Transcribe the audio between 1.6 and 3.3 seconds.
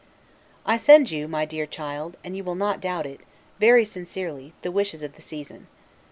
child (and you will not doubt it),